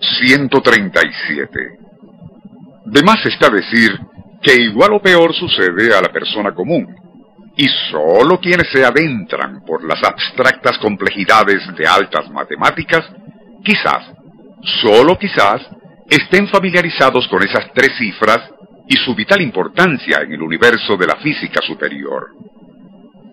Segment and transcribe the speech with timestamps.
[0.00, 1.60] 137.
[2.86, 3.98] De más está decir
[4.42, 6.94] que igual o peor sucede a la persona común,
[7.56, 13.04] y sólo quienes se adentran por las abstractas complejidades de altas matemáticas,
[13.62, 14.12] quizás,
[14.80, 15.68] sólo quizás,
[16.08, 18.50] estén familiarizados con esas tres cifras
[18.88, 22.28] y su vital importancia en el universo de la física superior.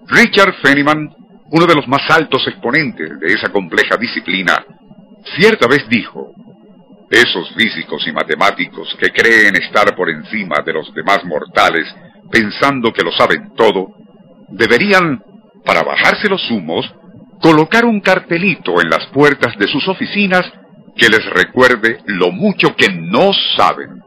[0.07, 1.09] Richard Feynman,
[1.49, 4.63] uno de los más altos exponentes de esa compleja disciplina,
[5.37, 6.33] cierta vez dijo,
[7.09, 11.93] esos físicos y matemáticos que creen estar por encima de los demás mortales,
[12.29, 13.95] pensando que lo saben todo,
[14.49, 15.23] deberían,
[15.65, 16.93] para bajarse los humos,
[17.41, 20.51] colocar un cartelito en las puertas de sus oficinas
[20.95, 24.01] que les recuerde lo mucho que no saben.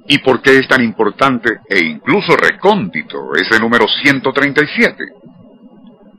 [0.09, 5.05] y por qué es tan importante e incluso recóndito ese número 137?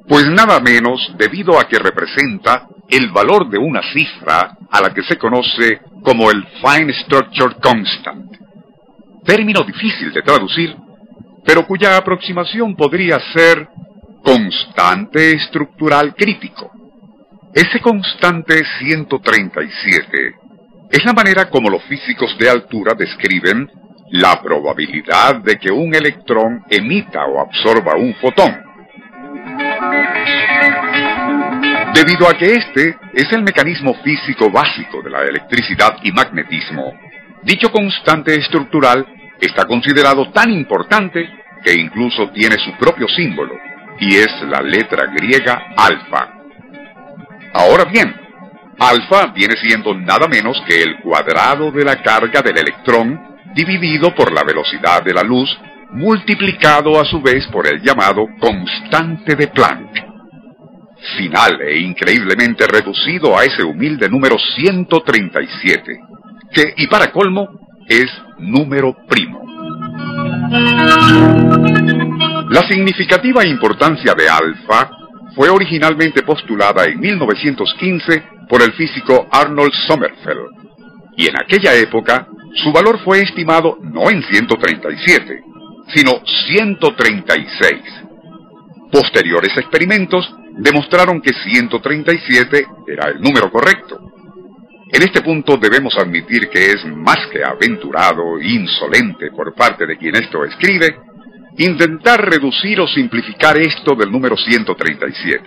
[0.07, 5.03] Pues nada menos debido a que representa el valor de una cifra a la que
[5.03, 8.42] se conoce como el Fine Structure Constant.
[9.25, 10.75] Término difícil de traducir,
[11.45, 13.67] pero cuya aproximación podría ser
[14.23, 16.71] constante estructural crítico.
[17.53, 20.35] Ese constante 137
[20.91, 23.69] es la manera como los físicos de altura describen
[24.11, 28.61] la probabilidad de que un electrón emita o absorba un fotón.
[31.94, 36.94] Debido a que este es el mecanismo físico básico de la electricidad y magnetismo,
[37.44, 39.05] dicho constante estructural
[39.39, 41.30] está considerado tan importante
[41.63, 43.53] que incluso tiene su propio símbolo,
[44.00, 46.34] y es la letra griega alfa.
[47.53, 48.13] Ahora bien,
[48.79, 54.31] alfa viene siendo nada menos que el cuadrado de la carga del electrón dividido por
[54.31, 55.50] la velocidad de la luz
[55.91, 60.13] multiplicado a su vez por el llamado constante de Planck.
[61.17, 66.00] Final e increíblemente reducido a ese humilde número 137,
[66.53, 67.50] que, y para colmo,
[67.88, 69.41] es número primo.
[72.50, 74.90] La significativa importancia de alfa
[75.36, 80.50] fue originalmente postulada en 1915 por el físico Arnold Sommerfeld,
[81.18, 85.41] y en aquella época su valor fue estimado no en 137,
[85.94, 87.81] sino 136.
[88.91, 94.12] Posteriores experimentos demostraron que 137 era el número correcto.
[94.93, 99.97] En este punto debemos admitir que es más que aventurado e insolente por parte de
[99.97, 100.95] quien esto escribe
[101.57, 105.43] intentar reducir o simplificar esto del número 137.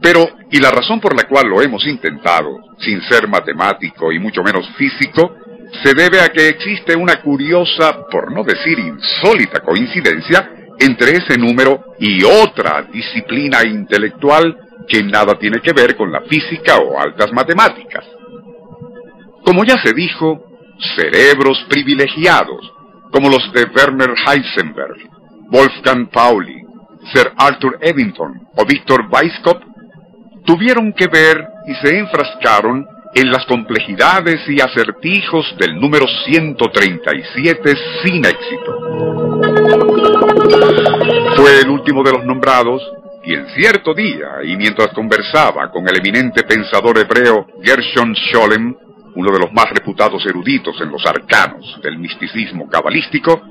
[0.00, 4.42] Pero, y la razón por la cual lo hemos intentado, sin ser matemático y mucho
[4.44, 5.34] menos físico,
[5.82, 11.96] se debe a que existe una curiosa, por no decir insólita coincidencia entre ese número
[11.98, 18.13] y otra disciplina intelectual que nada tiene que ver con la física o altas matemáticas.
[19.44, 20.42] Como ya se dijo,
[20.96, 22.72] cerebros privilegiados,
[23.10, 24.96] como los de Werner Heisenberg,
[25.50, 26.62] Wolfgang Pauli,
[27.12, 29.62] Sir Arthur Eddington o Victor Weisskopf,
[30.44, 38.24] tuvieron que ver y se enfrascaron en las complejidades y acertijos del número 137 sin
[38.24, 38.80] éxito.
[41.36, 42.82] Fue el último de los nombrados
[43.24, 48.74] y en cierto día, y mientras conversaba con el eminente pensador hebreo Gershon Scholem,
[49.16, 53.42] uno de los más reputados eruditos en los arcanos del misticismo cabalístico,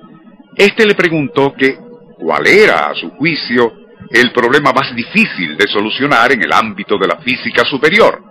[0.56, 1.78] éste le preguntó que
[2.18, 3.74] cuál era, a su juicio,
[4.10, 8.22] el problema más difícil de solucionar en el ámbito de la física superior.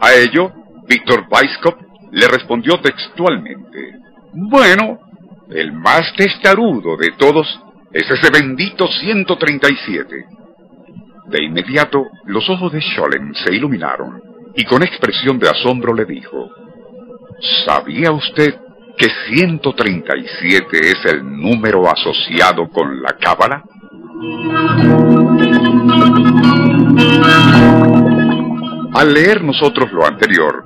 [0.00, 0.52] A ello,
[0.88, 1.80] Víctor Weisskopf
[2.12, 3.98] le respondió textualmente,
[4.32, 5.00] Bueno,
[5.50, 7.60] el más testarudo de todos
[7.92, 10.24] es ese bendito 137.
[11.26, 16.50] De inmediato, los ojos de Scholem se iluminaron y con expresión de asombro le dijo,
[17.66, 18.54] ¿Sabía usted
[18.96, 23.62] que 137 es el número asociado con la cábala?
[28.94, 30.64] Al leer nosotros lo anterior,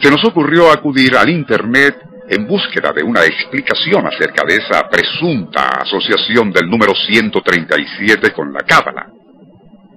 [0.00, 1.96] se nos ocurrió acudir al Internet
[2.28, 8.60] en búsqueda de una explicación acerca de esa presunta asociación del número 137 con la
[8.60, 9.15] cábala.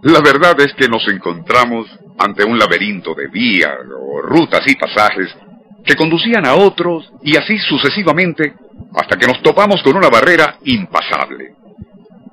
[0.04, 1.88] La verdad es que nos encontramos
[2.18, 5.36] ante un laberinto de vías o rutas y pasajes
[5.84, 8.54] que conducían a otros y así sucesivamente
[8.94, 11.56] hasta que nos topamos con una barrera impasable.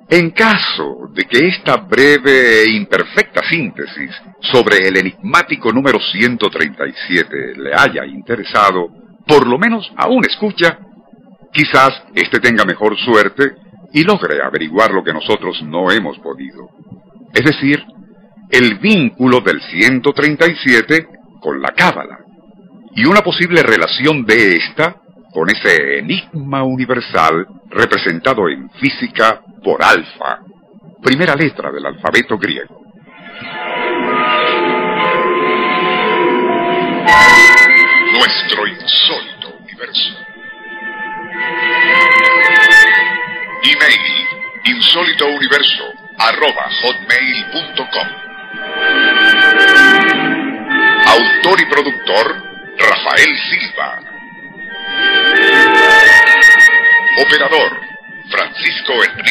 [0.09, 7.73] En caso de que esta breve e imperfecta síntesis sobre el enigmático número 137 le
[7.75, 8.89] haya interesado,
[9.27, 10.79] por lo menos aún escucha,
[11.53, 13.57] quizás éste tenga mejor suerte
[13.93, 16.69] y logre averiguar lo que nosotros no hemos podido.
[17.37, 17.85] Es decir,
[18.51, 21.07] el vínculo del 137
[21.39, 22.21] con la cábala
[22.95, 24.97] y una posible relación de esta
[25.35, 30.39] con ese enigma universal representado en física por alfa,
[31.03, 32.81] primera letra del alfabeto griego.
[38.15, 40.17] Nuestro insólito universo.
[43.63, 44.27] Email
[44.65, 48.09] insólitouniverso arroba hotmail.com
[51.07, 52.43] Autor y productor
[52.79, 54.01] Rafael Silva.
[57.25, 57.81] Operador
[58.31, 59.17] Francisco Enrique.